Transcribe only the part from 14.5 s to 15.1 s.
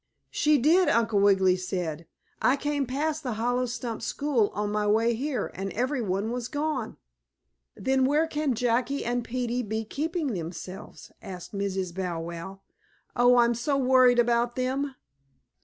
them!"